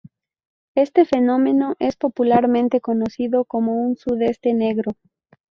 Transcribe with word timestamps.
Este 0.73 1.05
fenómeno 1.05 1.75
es 1.77 1.95
popularmente 1.95 2.81
conocido 2.81 3.45
como 3.45 3.73
un 3.75 3.97
sudeste 3.97 4.55
negro. 4.55 4.93